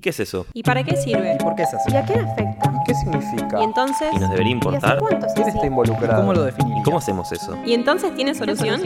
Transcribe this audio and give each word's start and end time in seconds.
¿Y 0.00 0.02
qué 0.02 0.10
es 0.10 0.20
eso? 0.20 0.46
¿Y 0.54 0.62
para 0.62 0.82
qué 0.82 0.96
sirve? 0.96 1.36
¿Por 1.36 1.54
qué 1.54 1.64
es 1.64 1.74
así? 1.74 1.92
¿Y 1.92 1.96
a 1.96 2.02
quién 2.02 2.20
afecta? 2.20 2.72
¿Qué 2.86 2.94
significa? 2.94 3.60
Y 3.60 3.64
entonces, 3.64 4.08
¿Y 4.14 4.18
nos 4.18 4.30
debería 4.30 4.48
¿Y 4.48 4.54
importar? 4.54 4.98
cuánto 4.98 5.26
es 5.26 5.34
¿Quién 5.34 5.46
así? 5.46 5.56
está 5.58 5.66
involucrado? 5.66 6.16
¿Cómo 6.22 6.32
lo 6.32 6.44
¿Y 6.44 6.46
definiría? 6.46 6.82
cómo 6.84 6.96
hacemos 6.96 7.30
eso? 7.32 7.54
¿y 7.66 7.74
entonces 7.74 8.14
tiene 8.14 8.34
solución? 8.34 8.80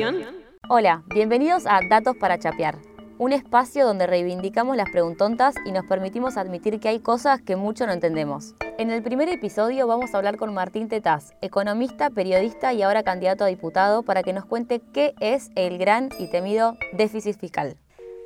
Hola, 0.69 1.05
bienvenidos 1.15 1.67
a 1.69 1.79
Datos 1.89 2.17
para 2.17 2.41
Chapear, 2.41 2.79
un 3.19 3.33
espacio 3.33 3.87
donde 3.87 4.09
reivindicamos 4.09 4.77
las 4.77 4.91
preguntontas 4.91 5.55
y 5.65 5.71
nos 5.71 5.87
permitimos 5.87 6.37
admitir 6.37 6.81
que 6.81 6.89
hay 6.89 6.99
cosas 6.99 7.41
que 7.41 7.55
mucho 7.55 7.87
no 7.87 7.93
entendemos. 7.93 8.57
En 8.77 8.91
el 8.91 9.01
primer 9.05 9.29
episodio 9.29 9.87
vamos 9.87 10.13
a 10.15 10.17
hablar 10.17 10.37
con 10.37 10.53
Martín 10.53 10.89
Tetaz, 10.89 11.31
economista, 11.43 12.11
periodista 12.11 12.73
y 12.73 12.83
ahora 12.83 13.05
candidato 13.05 13.45
a 13.45 13.47
diputado, 13.47 14.03
para 14.03 14.25
que 14.25 14.33
nos 14.33 14.47
cuente 14.47 14.83
qué 14.93 15.15
es 15.21 15.53
el 15.55 15.79
gran 15.79 16.09
y 16.19 16.27
temido 16.27 16.77
déficit 16.93 17.39
fiscal. 17.39 17.77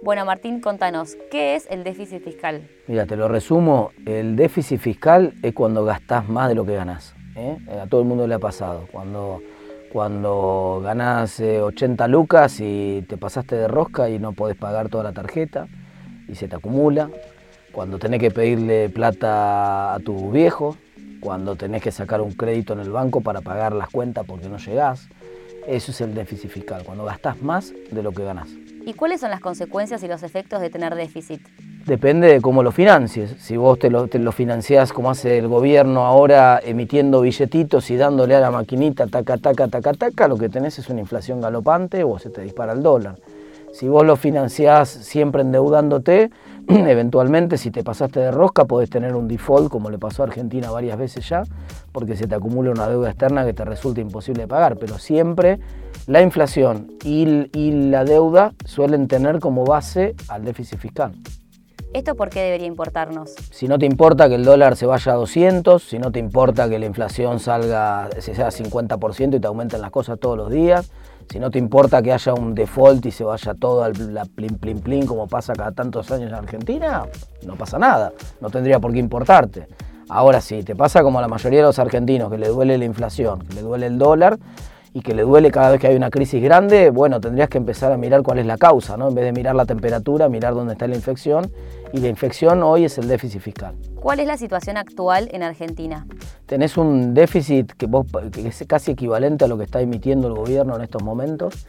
Bueno, 0.00 0.24
Martín, 0.24 0.60
contanos, 0.60 1.16
¿qué 1.28 1.56
es 1.56 1.66
el 1.70 1.82
déficit 1.82 2.22
fiscal? 2.22 2.68
Mira, 2.86 3.04
te 3.04 3.16
lo 3.16 3.26
resumo, 3.26 3.90
el 4.06 4.36
déficit 4.36 4.78
fiscal 4.78 5.34
es 5.42 5.52
cuando 5.52 5.84
gastás 5.84 6.28
más 6.28 6.48
de 6.48 6.54
lo 6.54 6.64
que 6.64 6.74
ganás. 6.74 7.16
¿eh? 7.34 7.58
A 7.82 7.88
todo 7.88 8.02
el 8.02 8.06
mundo 8.06 8.28
le 8.28 8.36
ha 8.36 8.38
pasado. 8.38 8.86
Cuando, 8.92 9.42
cuando 9.92 10.80
ganás 10.84 11.40
eh, 11.40 11.60
80 11.60 12.06
lucas 12.06 12.60
y 12.60 13.04
te 13.08 13.16
pasaste 13.16 13.56
de 13.56 13.66
rosca 13.66 14.08
y 14.08 14.20
no 14.20 14.32
podés 14.34 14.56
pagar 14.56 14.88
toda 14.88 15.02
la 15.02 15.12
tarjeta 15.12 15.66
y 16.28 16.36
se 16.36 16.46
te 16.46 16.54
acumula. 16.54 17.10
Cuando 17.72 17.98
tenés 17.98 18.20
que 18.20 18.30
pedirle 18.30 18.90
plata 18.90 19.94
a 19.94 19.98
tu 19.98 20.30
viejo. 20.30 20.76
Cuando 21.20 21.56
tenés 21.56 21.82
que 21.82 21.90
sacar 21.90 22.20
un 22.20 22.34
crédito 22.34 22.72
en 22.72 22.78
el 22.78 22.90
banco 22.90 23.20
para 23.20 23.40
pagar 23.40 23.72
las 23.72 23.88
cuentas 23.90 24.24
porque 24.24 24.48
no 24.48 24.58
llegás. 24.58 25.08
Eso 25.66 25.90
es 25.90 26.00
el 26.00 26.14
déficit 26.14 26.50
fiscal, 26.50 26.84
cuando 26.84 27.04
gastás 27.04 27.42
más 27.42 27.74
de 27.90 28.02
lo 28.02 28.12
que 28.12 28.22
ganás. 28.22 28.48
¿Y 28.88 28.94
cuáles 28.94 29.20
son 29.20 29.30
las 29.30 29.40
consecuencias 29.40 30.02
y 30.02 30.08
los 30.08 30.22
efectos 30.22 30.62
de 30.62 30.70
tener 30.70 30.94
déficit? 30.94 31.42
Depende 31.84 32.32
de 32.32 32.40
cómo 32.40 32.62
lo 32.62 32.72
financies. 32.72 33.36
Si 33.38 33.54
vos 33.54 33.78
te 33.78 33.90
lo, 33.90 34.08
te 34.08 34.18
financiás 34.32 34.94
como 34.94 35.10
hace 35.10 35.36
el 35.36 35.46
gobierno 35.46 36.06
ahora, 36.06 36.58
emitiendo 36.64 37.20
billetitos 37.20 37.90
y 37.90 37.96
dándole 37.96 38.34
a 38.34 38.40
la 38.40 38.50
maquinita 38.50 39.06
taca, 39.06 39.36
taca, 39.36 39.68
taca, 39.68 39.92
taca, 39.92 40.26
lo 40.26 40.38
que 40.38 40.48
tenés 40.48 40.78
es 40.78 40.88
una 40.88 41.00
inflación 41.00 41.42
galopante 41.42 42.02
o 42.02 42.18
se 42.18 42.30
te 42.30 42.40
dispara 42.40 42.72
el 42.72 42.82
dólar. 42.82 43.16
Si 43.72 43.88
vos 43.88 44.04
lo 44.04 44.16
financiás 44.16 44.88
siempre 44.88 45.42
endeudándote, 45.42 46.30
eventualmente 46.68 47.56
si 47.58 47.70
te 47.70 47.84
pasaste 47.84 48.20
de 48.20 48.30
rosca 48.30 48.64
podés 48.64 48.90
tener 48.90 49.14
un 49.14 49.28
default 49.28 49.70
como 49.70 49.90
le 49.90 49.98
pasó 49.98 50.22
a 50.22 50.26
Argentina 50.26 50.70
varias 50.70 50.98
veces 50.98 51.28
ya, 51.28 51.42
porque 51.92 52.16
se 52.16 52.26
te 52.26 52.34
acumula 52.34 52.70
una 52.70 52.88
deuda 52.88 53.10
externa 53.10 53.44
que 53.44 53.52
te 53.52 53.64
resulta 53.64 54.00
imposible 54.00 54.42
de 54.42 54.48
pagar. 54.48 54.76
Pero 54.76 54.98
siempre 54.98 55.58
la 56.06 56.22
inflación 56.22 56.92
y, 57.04 57.48
y 57.52 57.90
la 57.90 58.04
deuda 58.04 58.54
suelen 58.64 59.08
tener 59.08 59.40
como 59.40 59.64
base 59.64 60.14
al 60.28 60.44
déficit 60.44 60.78
fiscal. 60.78 61.12
¿Esto 61.94 62.14
por 62.16 62.28
qué 62.28 62.40
debería 62.40 62.66
importarnos? 62.66 63.34
Si 63.50 63.66
no 63.66 63.78
te 63.78 63.86
importa 63.86 64.28
que 64.28 64.34
el 64.34 64.44
dólar 64.44 64.76
se 64.76 64.84
vaya 64.84 65.12
a 65.12 65.14
200, 65.14 65.82
si 65.82 65.98
no 65.98 66.12
te 66.12 66.18
importa 66.18 66.68
que 66.68 66.78
la 66.78 66.84
inflación 66.84 67.40
salga, 67.40 68.10
se 68.18 68.34
sea 68.34 68.48
50% 68.48 69.36
y 69.36 69.40
te 69.40 69.46
aumenten 69.46 69.80
las 69.80 69.90
cosas 69.90 70.18
todos 70.20 70.36
los 70.36 70.50
días, 70.50 70.90
si 71.30 71.38
no 71.38 71.50
te 71.50 71.58
importa 71.58 72.02
que 72.02 72.12
haya 72.12 72.34
un 72.34 72.54
default 72.54 73.04
y 73.06 73.10
se 73.10 73.24
vaya 73.24 73.54
todo 73.54 73.84
al 73.84 74.14
la 74.14 74.24
plin 74.24 74.56
plin 74.58 74.80
plin 74.80 75.06
como 75.06 75.26
pasa 75.26 75.52
cada 75.52 75.72
tantos 75.72 76.10
años 76.10 76.28
en 76.28 76.34
Argentina, 76.34 77.04
no 77.46 77.56
pasa 77.56 77.78
nada, 77.78 78.12
no 78.40 78.50
tendría 78.50 78.80
por 78.80 78.92
qué 78.92 78.98
importarte. 78.98 79.66
Ahora 80.08 80.40
sí, 80.40 80.62
te 80.62 80.74
pasa 80.74 81.02
como 81.02 81.18
a 81.18 81.22
la 81.22 81.28
mayoría 81.28 81.60
de 81.60 81.66
los 81.66 81.78
argentinos, 81.78 82.30
que 82.30 82.38
le 82.38 82.48
duele 82.48 82.78
la 82.78 82.86
inflación, 82.86 83.40
que 83.40 83.54
le 83.54 83.60
duele 83.60 83.86
el 83.86 83.98
dólar 83.98 84.38
y 84.98 85.00
que 85.00 85.14
le 85.14 85.22
duele 85.22 85.52
cada 85.52 85.70
vez 85.70 85.80
que 85.80 85.86
hay 85.86 85.94
una 85.94 86.10
crisis 86.10 86.42
grande, 86.42 86.90
bueno, 86.90 87.20
tendrías 87.20 87.48
que 87.48 87.56
empezar 87.56 87.92
a 87.92 87.96
mirar 87.96 88.24
cuál 88.24 88.40
es 88.40 88.46
la 88.46 88.58
causa, 88.58 88.96
¿no? 88.96 89.06
En 89.08 89.14
vez 89.14 89.26
de 89.26 89.32
mirar 89.32 89.54
la 89.54 89.64
temperatura, 89.64 90.28
mirar 90.28 90.54
dónde 90.54 90.72
está 90.72 90.88
la 90.88 90.96
infección. 90.96 91.52
Y 91.92 91.98
la 91.98 92.08
infección 92.08 92.64
hoy 92.64 92.84
es 92.84 92.98
el 92.98 93.06
déficit 93.06 93.40
fiscal. 93.40 93.76
¿Cuál 93.94 94.18
es 94.18 94.26
la 94.26 94.36
situación 94.36 94.76
actual 94.76 95.28
en 95.30 95.44
Argentina? 95.44 96.04
Tenés 96.46 96.76
un 96.76 97.14
déficit 97.14 97.70
que, 97.74 97.86
vos, 97.86 98.06
que 98.32 98.48
es 98.48 98.64
casi 98.66 98.90
equivalente 98.90 99.44
a 99.44 99.48
lo 99.48 99.56
que 99.56 99.62
está 99.62 99.80
emitiendo 99.80 100.26
el 100.26 100.34
gobierno 100.34 100.74
en 100.74 100.82
estos 100.82 101.04
momentos, 101.04 101.68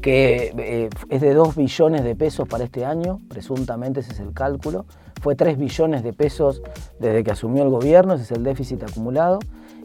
que 0.00 0.54
eh, 0.56 0.88
es 1.08 1.20
de 1.20 1.34
2 1.34 1.56
billones 1.56 2.04
de 2.04 2.14
pesos 2.14 2.46
para 2.46 2.62
este 2.62 2.84
año, 2.84 3.18
presuntamente 3.28 4.00
ese 4.00 4.12
es 4.12 4.20
el 4.20 4.32
cálculo. 4.32 4.86
Fue 5.20 5.34
3 5.34 5.58
billones 5.58 6.04
de 6.04 6.12
pesos 6.12 6.62
desde 7.00 7.24
que 7.24 7.32
asumió 7.32 7.64
el 7.64 7.70
gobierno, 7.70 8.14
ese 8.14 8.22
es 8.22 8.30
el 8.30 8.44
déficit 8.44 8.84
acumulado. 8.84 9.40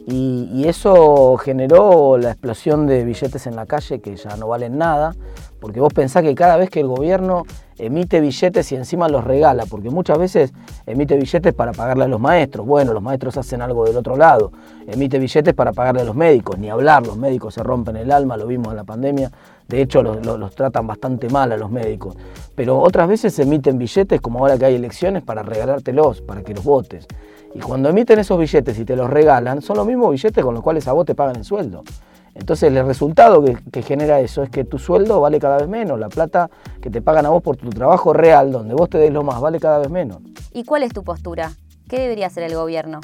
Y, 0.06 0.66
eso 0.68 1.36
generó 1.36 2.18
la 2.18 2.30
explosión 2.30 2.86
de 2.86 3.04
billetes 3.04 3.46
en 3.46 3.56
la 3.56 3.66
calle 3.66 4.00
que 4.00 4.16
ya 4.16 4.36
no 4.36 4.48
valen 4.48 4.76
nada, 4.78 5.14
porque 5.60 5.80
vos 5.80 5.92
pensás 5.92 6.22
que 6.22 6.34
cada 6.34 6.56
vez 6.56 6.68
que 6.70 6.80
el 6.80 6.88
gobierno 6.88 7.44
emite 7.78 8.20
billetes 8.20 8.70
y 8.72 8.76
encima 8.76 9.08
los 9.08 9.24
regala, 9.24 9.64
porque 9.66 9.90
muchas 9.90 10.18
veces 10.18 10.52
emite 10.86 11.16
billetes 11.16 11.52
para 11.54 11.72
pagarle 11.72 12.04
a 12.04 12.08
los 12.08 12.20
maestros, 12.20 12.66
bueno, 12.66 12.92
los 12.92 13.02
maestros 13.02 13.36
hacen 13.36 13.62
algo 13.62 13.84
del 13.84 13.96
otro 13.96 14.16
lado, 14.16 14.52
emite 14.86 15.18
billetes 15.18 15.54
para 15.54 15.72
pagarle 15.72 16.02
a 16.02 16.04
los 16.04 16.14
médicos, 16.14 16.58
ni 16.58 16.70
hablar, 16.70 17.06
los 17.06 17.16
médicos 17.16 17.54
se 17.54 17.62
rompen 17.62 17.96
el 17.96 18.10
alma, 18.10 18.36
lo 18.36 18.46
vimos 18.46 18.68
en 18.68 18.76
la 18.76 18.84
pandemia, 18.84 19.30
de 19.68 19.82
hecho 19.82 20.02
los, 20.02 20.54
tratan 20.54 20.86
bastante 20.86 21.28
mal 21.28 21.52
a 21.52 21.56
los 21.56 21.70
médicos, 21.70 22.16
pero 22.54 22.78
otras 22.78 23.08
veces 23.08 23.38
emiten 23.38 23.78
billetes 23.78 24.20
como 24.20 24.40
ahora 24.40 24.58
que 24.58 24.66
hay 24.66 24.74
elecciones 24.74 25.22
para 25.22 25.42
regalártelos, 25.42 26.20
para 26.20 26.42
que 26.42 26.54
los 26.54 26.64
votes. 26.64 27.06
Y 27.54 27.60
cuando 27.60 27.88
emiten 27.88 28.18
esos 28.18 28.36
billetes 28.38 28.78
y 28.80 28.84
te 28.84 28.96
los 28.96 29.08
regalan, 29.08 29.62
son 29.62 29.76
los 29.76 29.86
mismos 29.86 30.10
billetes 30.10 30.44
con 30.44 30.54
los 30.54 30.62
cuales 30.62 30.88
a 30.88 30.92
vos 30.92 31.06
te 31.06 31.14
pagan 31.14 31.36
el 31.36 31.44
sueldo. 31.44 31.84
Entonces 32.34 32.72
el 32.72 32.84
resultado 32.84 33.44
que, 33.44 33.56
que, 33.70 33.82
genera 33.82 34.20
eso 34.20 34.42
es 34.42 34.50
que 34.50 34.64
tu 34.64 34.78
sueldo 34.78 35.20
vale 35.20 35.38
cada 35.38 35.58
vez 35.58 35.68
menos, 35.68 35.98
la 35.98 36.08
plata 36.08 36.50
que 36.80 36.90
te 36.90 37.00
pagan 37.00 37.26
a 37.26 37.30
vos 37.30 37.42
por 37.42 37.56
tu 37.56 37.70
trabajo 37.70 38.12
real, 38.12 38.50
donde 38.50 38.74
vos 38.74 38.90
te 38.90 38.98
des 38.98 39.12
lo 39.12 39.22
más, 39.22 39.40
vale 39.40 39.60
cada 39.60 39.78
vez 39.78 39.90
menos. 39.90 40.18
¿Y 40.52 40.64
cuál 40.64 40.82
es 40.82 40.92
tu 40.92 41.04
postura? 41.04 41.52
¿Qué 41.88 42.00
debería 42.00 42.26
hacer 42.26 42.42
el 42.44 42.54
gobierno? 42.54 43.00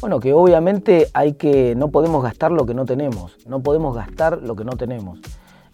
Bueno, 0.00 0.18
que 0.18 0.32
obviamente 0.32 1.08
hay 1.14 1.34
que, 1.34 1.74
no 1.76 1.88
podemos 1.88 2.22
gastar 2.22 2.50
lo 2.50 2.66
que 2.66 2.74
no 2.74 2.84
tenemos, 2.86 3.36
no 3.46 3.60
podemos 3.60 3.94
gastar 3.94 4.38
lo 4.42 4.56
que 4.56 4.64
no 4.64 4.72
tenemos. 4.72 5.20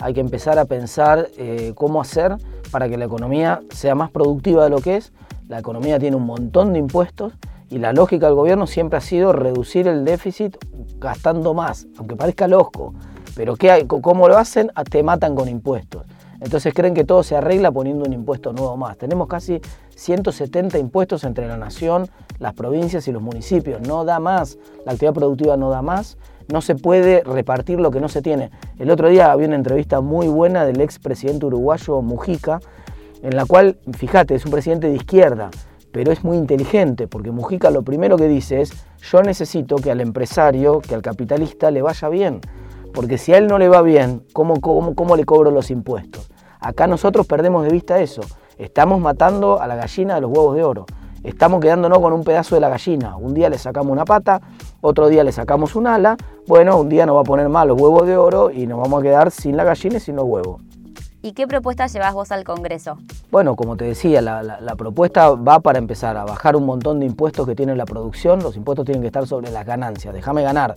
Hay 0.00 0.12
que 0.12 0.20
empezar 0.20 0.58
a 0.58 0.64
pensar 0.64 1.28
eh, 1.38 1.72
cómo 1.74 2.00
hacer 2.00 2.36
para 2.70 2.88
que 2.88 2.96
la 2.96 3.06
economía 3.06 3.62
sea 3.70 3.94
más 3.94 4.10
productiva 4.10 4.64
de 4.64 4.70
lo 4.70 4.80
que 4.80 4.96
es. 4.96 5.12
La 5.48 5.58
economía 5.58 5.98
tiene 5.98 6.16
un 6.16 6.26
montón 6.26 6.72
de 6.72 6.78
impuestos 6.78 7.32
y 7.70 7.78
la 7.78 7.92
lógica 7.92 8.26
del 8.26 8.34
gobierno 8.34 8.66
siempre 8.66 8.98
ha 8.98 9.00
sido 9.00 9.32
reducir 9.32 9.88
el 9.88 10.04
déficit 10.04 10.56
gastando 10.98 11.54
más, 11.54 11.86
aunque 11.98 12.16
parezca 12.16 12.48
loco. 12.48 12.94
Pero 13.34 13.56
¿qué? 13.56 13.86
¿cómo 13.86 14.28
lo 14.28 14.36
hacen? 14.36 14.70
Ah, 14.74 14.84
Te 14.84 15.02
matan 15.02 15.34
con 15.34 15.48
impuestos. 15.48 16.04
Entonces 16.40 16.72
creen 16.72 16.94
que 16.94 17.04
todo 17.04 17.22
se 17.22 17.36
arregla 17.36 17.72
poniendo 17.72 18.04
un 18.04 18.12
impuesto 18.12 18.52
nuevo 18.52 18.76
más. 18.76 18.96
Tenemos 18.96 19.26
casi 19.26 19.60
170 19.96 20.78
impuestos 20.78 21.24
entre 21.24 21.48
la 21.48 21.56
nación, 21.56 22.08
las 22.38 22.54
provincias 22.54 23.08
y 23.08 23.12
los 23.12 23.22
municipios. 23.22 23.80
No 23.80 24.04
da 24.04 24.20
más. 24.20 24.58
La 24.86 24.92
actividad 24.92 25.14
productiva 25.14 25.56
no 25.56 25.70
da 25.70 25.82
más. 25.82 26.16
No 26.48 26.62
se 26.62 26.76
puede 26.76 27.22
repartir 27.24 27.80
lo 27.80 27.90
que 27.90 28.00
no 28.00 28.08
se 28.08 28.22
tiene. 28.22 28.50
El 28.78 28.90
otro 28.90 29.08
día 29.08 29.32
había 29.32 29.48
una 29.48 29.56
entrevista 29.56 30.00
muy 30.00 30.28
buena 30.28 30.64
del 30.64 30.80
expresidente 30.80 31.46
uruguayo 31.46 32.00
Mujica, 32.02 32.60
en 33.22 33.36
la 33.36 33.44
cual, 33.44 33.78
fíjate, 33.92 34.34
es 34.34 34.44
un 34.44 34.52
presidente 34.52 34.88
de 34.88 34.94
izquierda, 34.94 35.50
pero 35.92 36.12
es 36.12 36.24
muy 36.24 36.36
inteligente, 36.36 37.06
porque 37.06 37.30
Mujica 37.30 37.70
lo 37.70 37.82
primero 37.82 38.16
que 38.16 38.28
dice 38.28 38.60
es, 38.60 38.72
yo 39.00 39.22
necesito 39.22 39.76
que 39.76 39.90
al 39.90 40.00
empresario, 40.00 40.80
que 40.80 40.94
al 40.94 41.02
capitalista 41.02 41.70
le 41.70 41.82
vaya 41.82 42.08
bien, 42.08 42.40
porque 42.92 43.18
si 43.18 43.32
a 43.32 43.38
él 43.38 43.46
no 43.46 43.58
le 43.58 43.68
va 43.68 43.82
bien, 43.82 44.22
¿cómo, 44.32 44.60
cómo, 44.60 44.94
cómo 44.94 45.16
le 45.16 45.24
cobro 45.24 45.50
los 45.50 45.70
impuestos? 45.70 46.30
Acá 46.60 46.86
nosotros 46.86 47.26
perdemos 47.26 47.64
de 47.64 47.70
vista 47.70 48.00
eso, 48.00 48.22
estamos 48.58 49.00
matando 49.00 49.60
a 49.60 49.66
la 49.66 49.76
gallina 49.76 50.16
de 50.16 50.20
los 50.20 50.30
huevos 50.30 50.56
de 50.56 50.64
oro, 50.64 50.86
estamos 51.22 51.60
quedándonos 51.60 51.98
con 52.00 52.12
un 52.12 52.24
pedazo 52.24 52.54
de 52.54 52.60
la 52.60 52.68
gallina, 52.68 53.16
un 53.16 53.34
día 53.34 53.48
le 53.48 53.58
sacamos 53.58 53.92
una 53.92 54.04
pata, 54.04 54.40
otro 54.80 55.08
día 55.08 55.24
le 55.24 55.32
sacamos 55.32 55.76
un 55.76 55.86
ala, 55.86 56.16
bueno, 56.46 56.78
un 56.78 56.88
día 56.88 57.06
nos 57.06 57.16
va 57.16 57.20
a 57.20 57.24
poner 57.24 57.48
mal 57.48 57.68
los 57.68 57.80
huevos 57.80 58.06
de 58.06 58.16
oro 58.16 58.50
y 58.50 58.66
nos 58.66 58.78
vamos 58.80 59.00
a 59.00 59.02
quedar 59.02 59.30
sin 59.30 59.56
la 59.56 59.64
gallina 59.64 59.96
y 59.96 60.00
sin 60.00 60.16
los 60.16 60.24
huevos. 60.24 60.67
¿Y 61.20 61.32
qué 61.32 61.48
propuesta 61.48 61.86
llevas 61.88 62.14
vos 62.14 62.30
al 62.30 62.44
Congreso? 62.44 62.98
Bueno, 63.30 63.56
como 63.56 63.76
te 63.76 63.84
decía, 63.84 64.22
la, 64.22 64.42
la, 64.42 64.76
propuesta 64.76 65.30
va 65.30 65.58
para 65.58 65.78
empezar 65.78 66.16
a 66.16 66.24
bajar 66.24 66.54
un 66.54 66.64
montón 66.64 67.00
de 67.00 67.06
impuestos 67.06 67.44
que 67.44 67.56
tiene 67.56 67.74
la 67.74 67.86
producción. 67.86 68.40
Los 68.40 68.56
impuestos 68.56 68.86
tienen 68.86 69.02
que 69.02 69.08
estar 69.08 69.26
sobre 69.26 69.50
las 69.50 69.66
ganancias. 69.66 70.14
Déjame 70.14 70.42
ganar. 70.42 70.76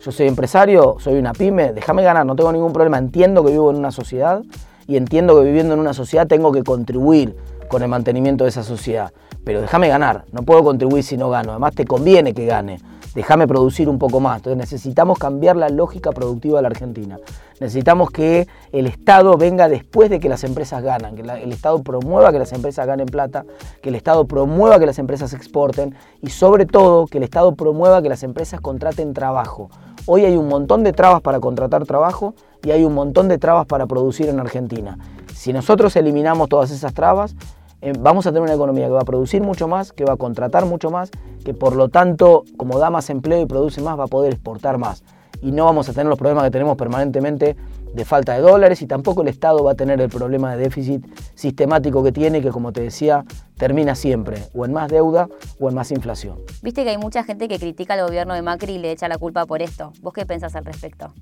Yo 0.00 0.10
soy 0.10 0.28
empresario, 0.28 0.96
soy 0.98 1.18
una 1.18 1.34
pyme, 1.34 1.74
déjame 1.74 2.02
ganar, 2.02 2.24
no 2.24 2.34
tengo 2.34 2.50
ningún 2.52 2.72
problema. 2.72 2.96
Entiendo 2.96 3.44
que 3.44 3.52
vivo 3.52 3.70
en 3.70 3.76
una 3.76 3.90
sociedad 3.90 4.42
y 4.88 4.96
entiendo 4.96 5.38
que 5.38 5.44
viviendo 5.44 5.74
en 5.74 5.80
una 5.80 5.92
sociedad 5.92 6.26
tengo 6.26 6.52
que 6.52 6.64
contribuir 6.64 7.36
con 7.68 7.82
el 7.82 7.88
mantenimiento 7.88 8.44
de 8.44 8.50
esa 8.50 8.62
sociedad. 8.62 9.12
Pero 9.44 9.60
déjame 9.60 9.88
ganar, 9.88 10.24
no 10.32 10.42
puedo 10.42 10.64
contribuir 10.64 11.04
si 11.04 11.18
no 11.18 11.28
gano. 11.28 11.50
Además 11.50 11.74
te 11.74 11.84
conviene 11.84 12.32
que 12.32 12.46
gane 12.46 12.80
déjame 13.14 13.46
producir 13.46 13.88
un 13.88 13.98
poco 13.98 14.20
más. 14.20 14.38
Entonces 14.38 14.58
necesitamos 14.58 15.18
cambiar 15.18 15.56
la 15.56 15.68
lógica 15.68 16.12
productiva 16.12 16.58
de 16.58 16.62
la 16.62 16.68
Argentina. 16.68 17.18
Necesitamos 17.60 18.10
que 18.10 18.48
el 18.72 18.86
Estado 18.86 19.36
venga 19.36 19.68
después 19.68 20.10
de 20.10 20.20
que 20.20 20.28
las 20.28 20.44
empresas 20.44 20.82
ganan, 20.82 21.14
que 21.14 21.22
el 21.22 21.52
Estado 21.52 21.82
promueva 21.82 22.32
que 22.32 22.38
las 22.38 22.52
empresas 22.52 22.86
ganen 22.86 23.06
plata, 23.06 23.44
que 23.82 23.90
el 23.90 23.94
Estado 23.94 24.26
promueva 24.26 24.78
que 24.78 24.86
las 24.86 24.98
empresas 24.98 25.32
exporten 25.32 25.94
y 26.20 26.30
sobre 26.30 26.66
todo 26.66 27.06
que 27.06 27.18
el 27.18 27.24
Estado 27.24 27.54
promueva 27.54 28.02
que 28.02 28.08
las 28.08 28.22
empresas 28.22 28.60
contraten 28.60 29.14
trabajo. 29.14 29.70
Hoy 30.06 30.24
hay 30.24 30.36
un 30.36 30.48
montón 30.48 30.82
de 30.82 30.92
trabas 30.92 31.20
para 31.20 31.38
contratar 31.38 31.86
trabajo 31.86 32.34
y 32.64 32.72
hay 32.72 32.84
un 32.84 32.94
montón 32.94 33.28
de 33.28 33.38
trabas 33.38 33.66
para 33.66 33.86
producir 33.86 34.28
en 34.28 34.40
Argentina. 34.40 34.98
Si 35.32 35.52
nosotros 35.52 35.94
eliminamos 35.96 36.48
todas 36.48 36.70
esas 36.70 36.94
trabas, 36.94 37.36
eh, 37.82 37.92
vamos 37.98 38.26
a 38.26 38.30
tener 38.30 38.42
una 38.42 38.54
economía 38.54 38.86
que 38.86 38.92
va 38.92 39.00
a 39.00 39.04
producir 39.04 39.42
mucho 39.42 39.66
más, 39.66 39.92
que 39.92 40.04
va 40.04 40.12
a 40.12 40.16
contratar 40.16 40.66
mucho 40.66 40.90
más, 40.90 41.10
que 41.44 41.52
por 41.52 41.74
lo 41.74 41.88
tanto, 41.88 42.44
como 42.56 42.78
da 42.78 42.90
más 42.90 43.10
empleo 43.10 43.40
y 43.42 43.46
produce 43.46 43.80
más, 43.80 43.98
va 43.98 44.04
a 44.04 44.06
poder 44.06 44.32
exportar 44.32 44.78
más. 44.78 45.02
Y 45.42 45.50
no 45.50 45.64
vamos 45.64 45.88
a 45.88 45.92
tener 45.92 46.06
los 46.06 46.16
problemas 46.16 46.44
que 46.44 46.52
tenemos 46.52 46.76
permanentemente 46.76 47.56
de 47.92 48.04
falta 48.04 48.34
de 48.34 48.40
dólares 48.40 48.80
y 48.82 48.86
tampoco 48.86 49.22
el 49.22 49.28
Estado 49.28 49.64
va 49.64 49.72
a 49.72 49.74
tener 49.74 50.00
el 50.00 50.08
problema 50.08 50.54
de 50.54 50.62
déficit 50.62 51.04
sistemático 51.34 52.04
que 52.04 52.12
tiene, 52.12 52.40
que 52.40 52.50
como 52.50 52.72
te 52.72 52.82
decía, 52.82 53.24
termina 53.58 53.96
siempre 53.96 54.44
o 54.54 54.64
en 54.64 54.72
más 54.72 54.88
deuda 54.88 55.28
o 55.58 55.68
en 55.68 55.74
más 55.74 55.90
inflación. 55.90 56.38
Viste 56.62 56.84
que 56.84 56.90
hay 56.90 56.98
mucha 56.98 57.24
gente 57.24 57.48
que 57.48 57.58
critica 57.58 57.94
al 57.94 58.06
gobierno 58.06 58.34
de 58.34 58.42
Macri 58.42 58.74
y 58.74 58.78
le 58.78 58.92
echa 58.92 59.08
la 59.08 59.18
culpa 59.18 59.44
por 59.44 59.60
esto. 59.60 59.92
¿Vos 60.00 60.12
qué 60.12 60.24
pensás 60.24 60.54
al 60.54 60.64
respecto? 60.64 61.12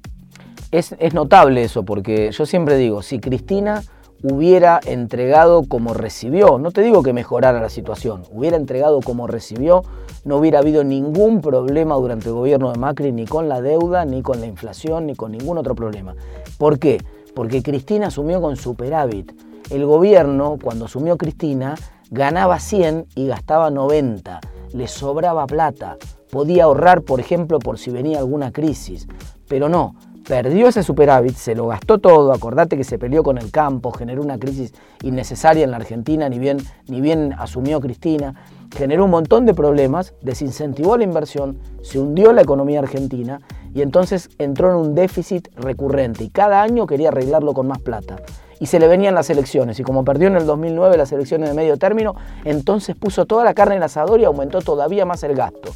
Es, 0.71 0.95
es 0.99 1.15
notable 1.15 1.65
eso, 1.65 1.85
porque 1.85 2.31
yo 2.31 2.45
siempre 2.45 2.77
digo, 2.77 3.01
si 3.01 3.19
Cristina 3.19 3.83
hubiera 4.23 4.81
entregado 4.85 5.65
como 5.67 5.95
recibió, 5.95 6.59
no 6.59 6.71
te 6.71 6.83
digo 6.83 7.03
que 7.03 7.13
mejorara 7.13 7.61
la 7.61 7.69
situación, 7.69 8.23
hubiera 8.33 8.57
entregado 8.57 9.01
como 9.01 9.27
recibió, 9.27 9.83
no 10.25 10.37
hubiera 10.37 10.59
habido 10.59 10.85
ningún 10.85 11.41
problema 11.41 11.95
durante 11.95 12.29
el 12.29 12.35
gobierno 12.35 12.73
de 12.73 12.79
Macri, 12.79 13.13
ni 13.13 13.27
con 13.27 13.49
la 13.49 13.61
deuda, 13.61 14.05
ni 14.05 14.23
con 14.23 14.41
la 14.41 14.47
inflación, 14.47 15.07
ni 15.07 15.15
con 15.15 15.33
ningún 15.33 15.59
otro 15.59 15.75
problema. 15.75 16.15
¿Por 16.59 16.79
qué? 16.79 16.99
Porque 17.35 17.63
Cristina 17.63 18.09
asumió 18.09 18.41
con 18.41 18.57
superávit. 18.57 19.33
El 19.71 19.87
gobierno, 19.87 20.59
cuando 20.63 20.87
asumió 20.87 21.17
Cristina, 21.17 21.75
ganaba 22.11 22.59
100 22.59 23.07
y 23.15 23.29
gastaba 23.29 23.71
90, 23.71 24.41
le 24.75 24.89
sobraba 24.89 25.47
plata, 25.47 25.97
podía 26.31 26.65
ahorrar, 26.65 27.03
por 27.03 27.21
ejemplo, 27.21 27.59
por 27.61 27.79
si 27.79 27.91
venía 27.91 28.19
alguna 28.19 28.53
crisis, 28.53 29.07
pero 29.49 29.69
no, 29.69 29.95
perdió 30.31 30.69
ese 30.69 30.85
superávit, 30.85 31.35
se 31.35 31.57
lo 31.57 31.67
gastó 31.67 31.99
todo, 31.99 32.33
acordate 32.33 32.77
que 32.77 32.85
se 32.85 33.01
peleó 33.01 33.25
con 33.25 33.37
el 33.37 33.51
campo, 33.51 33.91
generó 33.91 34.23
una 34.23 34.39
crisis 34.39 34.73
innecesaria 35.03 35.65
en 35.65 35.73
la 35.73 35.79
Argentina, 35.79 36.29
ni 36.29 36.39
bien, 36.39 36.59
ni 36.87 37.01
bien 37.01 37.35
asumió 37.37 37.81
Cristina, 37.81 38.37
generó 38.73 39.07
un 39.07 39.11
montón 39.11 39.45
de 39.45 39.55
problemas, 39.55 40.15
desincentivó 40.23 40.97
la 40.97 41.03
inversión, 41.03 41.59
se 41.83 41.99
hundió 41.99 42.33
la 42.33 42.43
economía 42.43 42.79
argentina 42.79 43.41
y 43.75 43.83
entonces 43.83 44.31
entró 44.39 44.71
en 44.71 44.77
un 44.77 44.95
déficit 44.95 45.49
recurrente 45.57 46.23
y 46.23 46.29
cada 46.29 46.63
año 46.63 46.87
quería 46.87 47.09
arreglarlo 47.09 47.53
con 47.53 47.67
más 47.67 47.81
plata. 47.81 48.23
Y 48.61 48.67
se 48.67 48.79
le 48.79 48.87
venían 48.87 49.17
las 49.17 49.31
elecciones 49.31 49.81
y 49.81 49.83
como 49.83 50.05
perdió 50.05 50.29
en 50.29 50.37
el 50.37 50.47
2009 50.47 50.97
las 50.97 51.11
elecciones 51.11 51.49
de 51.49 51.57
medio 51.57 51.77
término, 51.77 52.15
entonces 52.45 52.95
puso 52.95 53.27
toda 53.27 53.43
la 53.43 53.55
carne 53.55 53.75
en 53.75 53.83
asador 53.83 54.21
y 54.21 54.25
aumentó 54.25 54.61
todavía 54.61 55.05
más 55.05 55.25
el 55.25 55.35
gasto. 55.35 55.73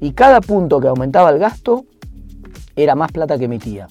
Y 0.00 0.12
cada 0.12 0.40
punto 0.40 0.80
que 0.80 0.88
aumentaba 0.88 1.28
el 1.28 1.38
gasto 1.38 1.84
era 2.82 2.94
más 2.94 3.12
plata 3.12 3.38
que 3.38 3.44
emitía 3.44 3.88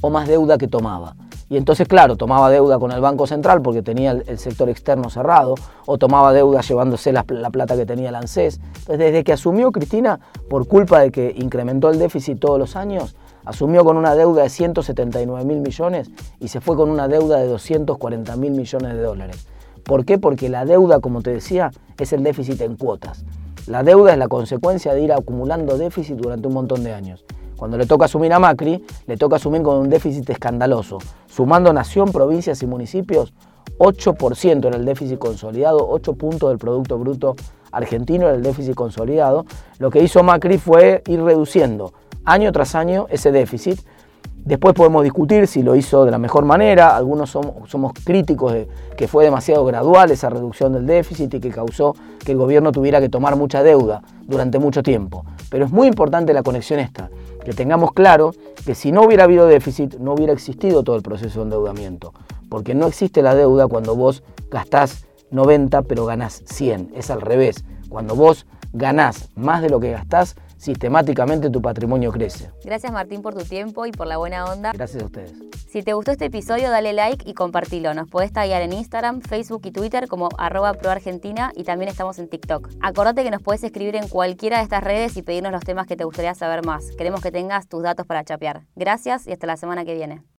o 0.00 0.10
más 0.10 0.28
deuda 0.28 0.58
que 0.58 0.68
tomaba. 0.68 1.16
Y 1.50 1.56
entonces, 1.56 1.88
claro, 1.88 2.16
tomaba 2.16 2.50
deuda 2.50 2.78
con 2.78 2.92
el 2.92 3.00
Banco 3.00 3.26
Central 3.26 3.62
porque 3.62 3.82
tenía 3.82 4.10
el, 4.10 4.38
sector 4.38 4.68
externo 4.68 5.08
cerrado, 5.08 5.54
o 5.86 5.96
tomaba 5.96 6.34
deuda 6.34 6.60
llevándose 6.60 7.10
la, 7.10 7.24
plata 7.24 7.74
que 7.74 7.86
tenía 7.86 8.10
el 8.10 8.14
ANSES. 8.16 8.60
Entonces, 8.80 8.98
desde 8.98 9.24
que 9.24 9.32
asumió 9.32 9.72
Cristina, 9.72 10.20
por 10.50 10.68
culpa 10.68 11.00
de 11.00 11.10
que 11.10 11.34
incrementó 11.36 11.88
el 11.88 11.98
déficit 11.98 12.38
todos 12.38 12.58
los 12.58 12.76
años, 12.76 13.16
asumió 13.46 13.82
con 13.82 13.96
una 13.96 14.14
deuda 14.14 14.42
de 14.42 14.50
179 14.50 15.44
mil 15.46 15.60
millones 15.60 16.10
y 16.38 16.48
se 16.48 16.60
fue 16.60 16.76
con 16.76 16.90
una 16.90 17.08
deuda 17.08 17.38
de 17.38 17.46
240 17.46 18.36
mil 18.36 18.52
millones 18.52 18.92
de 18.92 19.00
dólares. 19.00 19.46
¿Por 19.84 20.04
qué? 20.04 20.18
Porque 20.18 20.50
la 20.50 20.66
deuda, 20.66 21.00
como 21.00 21.22
te 21.22 21.30
decía, 21.30 21.70
es 21.98 22.12
el 22.12 22.22
déficit 22.22 22.60
en 22.60 22.76
cuotas. 22.76 23.24
La 23.66 23.82
deuda 23.82 24.12
es 24.12 24.18
la 24.18 24.28
consecuencia 24.28 24.92
de 24.92 25.00
ir 25.00 25.12
acumulando 25.14 25.78
déficit 25.78 26.16
durante 26.16 26.46
un 26.46 26.54
montón 26.54 26.84
de 26.84 26.92
años. 26.92 27.24
Cuando 27.58 27.76
le 27.76 27.86
toca 27.86 28.04
asumir 28.04 28.32
a 28.32 28.38
Macri, 28.38 28.84
le 29.08 29.16
toca 29.16 29.34
asumir 29.34 29.62
con 29.62 29.78
un 29.78 29.90
déficit 29.90 30.30
escandaloso. 30.30 30.98
Sumando 31.26 31.72
nación, 31.72 32.12
provincias 32.12 32.62
y 32.62 32.68
municipios, 32.68 33.34
8% 33.78 34.64
era 34.64 34.76
el 34.76 34.84
déficit 34.84 35.18
consolidado, 35.18 35.84
8 35.90 36.14
puntos 36.14 36.50
del 36.50 36.58
Producto 36.58 36.98
Bruto 36.98 37.34
argentino 37.72 38.28
era 38.28 38.36
el 38.36 38.44
déficit 38.44 38.76
consolidado. 38.76 39.44
Lo 39.80 39.90
que 39.90 40.00
hizo 40.00 40.22
Macri 40.22 40.58
fue 40.58 41.02
ir 41.08 41.20
reduciendo 41.20 41.92
año 42.24 42.52
tras 42.52 42.76
año 42.76 43.06
ese 43.10 43.32
déficit 43.32 43.80
Después 44.48 44.74
podemos 44.74 45.04
discutir 45.04 45.46
si 45.46 45.62
lo 45.62 45.76
hizo 45.76 46.06
de 46.06 46.10
la 46.10 46.16
mejor 46.16 46.46
manera, 46.46 46.96
algunos 46.96 47.28
somos, 47.28 47.92
críticos 48.02 48.54
de 48.54 48.66
que 48.96 49.06
fue 49.06 49.24
demasiado 49.24 49.62
gradual 49.66 50.10
esa 50.10 50.30
reducción 50.30 50.72
del 50.72 50.86
déficit 50.86 51.34
y 51.34 51.40
que 51.40 51.50
causó 51.50 51.94
que 52.24 52.32
el 52.32 52.38
gobierno 52.38 52.72
tuviera 52.72 52.98
que 52.98 53.10
tomar 53.10 53.36
mucha 53.36 53.62
deuda 53.62 54.02
durante 54.22 54.58
mucho 54.58 54.82
tiempo. 54.82 55.26
Pero 55.50 55.66
es 55.66 55.70
muy 55.70 55.86
importante 55.86 56.32
la 56.32 56.42
conexión 56.42 56.80
esta, 56.80 57.10
que 57.48 57.54
tengamos 57.54 57.92
claro 57.92 58.32
que 58.66 58.74
si 58.74 58.92
no 58.92 59.00
hubiera 59.02 59.24
habido 59.24 59.46
déficit 59.46 59.94
no 59.94 60.12
hubiera 60.12 60.34
existido 60.34 60.82
todo 60.82 60.96
el 60.96 61.02
proceso 61.02 61.38
de 61.38 61.44
endeudamiento, 61.44 62.12
porque 62.50 62.74
no 62.74 62.86
existe 62.86 63.22
la 63.22 63.34
deuda 63.34 63.68
cuando 63.68 63.96
vos 63.96 64.22
gastás 64.50 65.06
90 65.30 65.80
pero 65.82 66.04
ganás 66.04 66.42
100, 66.44 66.92
es 66.94 67.10
al 67.10 67.22
revés. 67.22 67.64
Cuando 67.88 68.14
vos 68.14 68.46
ganás 68.74 69.30
más 69.34 69.62
de 69.62 69.70
lo 69.70 69.80
que 69.80 69.92
gastás, 69.92 70.36
sistemáticamente 70.58 71.50
tu 71.50 71.62
patrimonio 71.62 72.12
crece. 72.12 72.50
Gracias 72.64 72.92
Martín 72.92 73.22
por 73.22 73.34
tu 73.34 73.44
tiempo 73.44 73.86
y 73.86 73.92
por 73.92 74.06
la 74.06 74.18
buena 74.18 74.44
onda. 74.44 74.72
Gracias 74.72 75.02
a 75.02 75.06
ustedes. 75.06 75.32
Si 75.68 75.82
te 75.82 75.92
gustó 75.92 76.12
este 76.12 76.24
episodio, 76.24 76.70
dale 76.70 76.92
like 76.92 77.28
y 77.28 77.34
compartilo. 77.34 77.92
Nos 77.92 78.08
podés 78.08 78.32
taggear 78.32 78.62
en 78.62 78.72
Instagram, 78.72 79.20
Facebook 79.20 79.62
y 79.64 79.70
Twitter 79.70 80.08
como 80.08 80.30
arroba 80.38 80.72
proargentina 80.74 81.52
y 81.54 81.64
también 81.64 81.90
estamos 81.90 82.18
en 82.18 82.28
TikTok. 82.28 82.70
Acordate 82.80 83.22
que 83.22 83.30
nos 83.30 83.42
podés 83.42 83.62
escribir 83.64 83.96
en 83.96 84.08
cualquiera 84.08 84.58
de 84.58 84.62
estas 84.64 84.82
redes 84.82 85.16
y 85.16 85.22
pedirnos 85.22 85.52
los 85.52 85.64
temas 85.64 85.86
que 85.86 85.96
te 85.96 86.04
gustaría 86.04 86.34
saber 86.34 86.64
más. 86.64 86.90
Queremos 86.96 87.20
que 87.20 87.30
tengas 87.30 87.68
tus 87.68 87.82
datos 87.82 88.06
para 88.06 88.24
chapear. 88.24 88.62
Gracias 88.76 89.26
y 89.26 89.32
hasta 89.32 89.46
la 89.46 89.56
semana 89.56 89.84
que 89.84 89.94
viene. 89.94 90.22